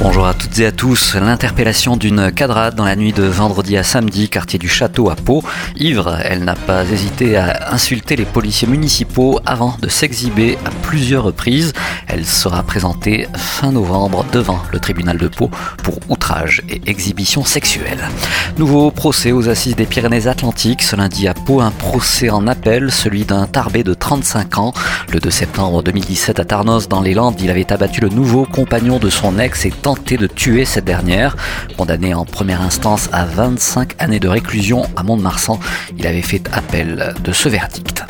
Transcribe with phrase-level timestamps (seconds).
[0.00, 1.16] Bonjour à toutes et à tous.
[1.16, 5.42] L'interpellation d'une cadrade dans la nuit de vendredi à samedi, quartier du Château à Pau.
[5.74, 11.24] Ivre, elle n'a pas hésité à insulter les policiers municipaux avant de s'exhiber à plusieurs
[11.24, 11.72] reprises.
[12.06, 15.50] Elle sera présentée fin novembre devant le tribunal de Pau
[15.82, 18.08] pour outrage et exhibition sexuelle.
[18.56, 20.82] Nouveau procès aux assises des Pyrénées-Atlantiques.
[20.82, 24.72] Ce lundi à Pau, un procès en appel, celui d'un tarbé de 35 ans.
[25.12, 29.00] Le 2 septembre 2017 à Tarnos, dans les Landes, il avait abattu le nouveau compagnon
[29.00, 31.34] de son ex et tenté de tuer cette dernière.
[31.78, 35.58] Condamné en première instance à 25 années de réclusion à Mont-de-Marsan,
[35.96, 38.04] il avait fait appel de ce verdict.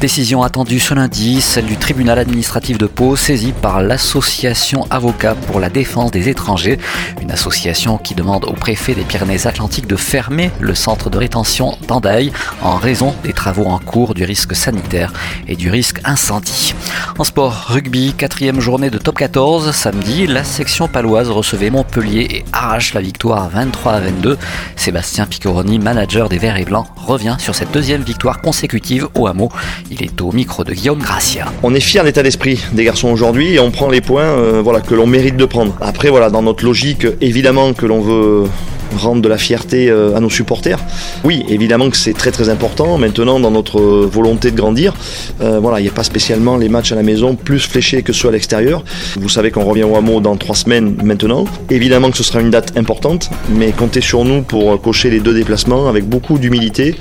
[0.00, 5.58] Décision attendue ce lundi, celle du tribunal administratif de Pau, saisi par l'association Avocats pour
[5.58, 6.78] la défense des étrangers,
[7.20, 12.32] une association qui demande au préfet des Pyrénées-Atlantiques de fermer le centre de rétention d'Andaille
[12.62, 15.12] en raison des travaux en cours, du risque sanitaire
[15.48, 16.74] et du risque incendie.
[17.18, 22.44] En sport, rugby, quatrième journée de top 14, samedi, la section paloise recevait Montpellier et
[22.52, 24.38] arrache la victoire 23 à 22.
[24.76, 29.50] Sébastien Piccoroni, manager des Verts et Blancs, revient sur cette deuxième victoire consécutive au hameau.
[29.90, 31.46] Il est au micro de Guillaume Gracia.
[31.62, 34.80] On est fier d'état d'esprit des garçons aujourd'hui et on prend les points euh, voilà,
[34.80, 35.74] que l'on mérite de prendre.
[35.80, 38.44] Après, voilà, dans notre logique, évidemment que l'on veut
[38.96, 40.78] rendre de la fierté euh, à nos supporters.
[41.24, 42.98] Oui, évidemment que c'est très très important.
[42.98, 44.94] Maintenant, dans notre volonté de grandir,
[45.40, 48.12] euh, voilà, il n'y a pas spécialement les matchs à la maison plus fléchés que
[48.12, 48.82] ceux à l'extérieur.
[49.18, 51.44] Vous savez qu'on revient au hameau dans trois semaines maintenant.
[51.70, 55.34] Évidemment que ce sera une date importante, mais comptez sur nous pour cocher les deux
[55.34, 56.94] déplacements avec beaucoup d'humilité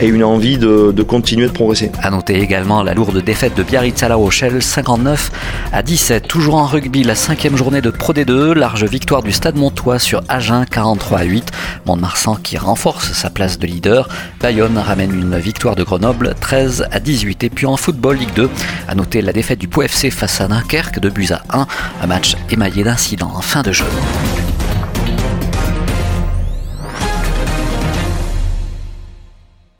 [0.00, 1.90] et une envie de, continuer de progresser.
[2.02, 5.30] À noter également la lourde défaite de Biarritz à La Rochelle, 59
[5.72, 6.26] à 17.
[6.26, 10.22] Toujours en rugby, la cinquième journée de Pro D2, large victoire du Stade Montois sur
[10.28, 11.50] Agen, 43 à 8.
[11.86, 14.08] Mont-de-Marsan qui renforce sa place de leader.
[14.40, 17.44] Bayonne ramène une victoire de Grenoble 13 à 18.
[17.44, 18.50] Et puis en football Ligue 2,
[18.88, 21.66] à noter la défaite du Pau FC face à Dunkerque de buts à 1.
[22.02, 23.86] Un match émaillé d'incidents en fin de jeu.